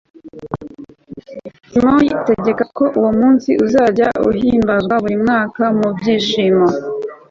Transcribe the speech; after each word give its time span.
simoni 1.69 2.07
ategeka 2.19 2.63
ko 2.77 2.83
uwo 2.99 3.11
munsi 3.19 3.49
uzajya 3.65 4.07
uhimbazwa 4.29 4.95
buri 5.03 5.15
mwaka 5.23 5.63
mu 5.79 5.87
byishimo 5.97 6.67